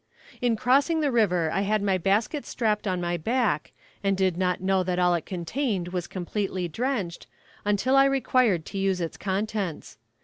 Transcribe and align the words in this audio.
In 0.41 0.55
crossing 0.55 1.01
the 1.01 1.11
river 1.11 1.51
I 1.53 1.61
had 1.61 1.83
my 1.83 1.99
basket 1.99 2.43
strapped 2.43 2.87
on 2.87 2.99
my 2.99 3.17
back, 3.17 3.71
and 4.03 4.17
did 4.17 4.35
not 4.35 4.59
know 4.59 4.81
that 4.81 4.97
all 4.97 5.13
it 5.13 5.27
contained 5.27 5.89
was 5.89 6.07
completely 6.07 6.67
drenched, 6.67 7.27
until 7.65 7.95
I 7.95 8.05
required 8.05 8.65
to 8.65 8.79
use 8.79 8.99
its 8.99 9.15
contents. 9.15 9.99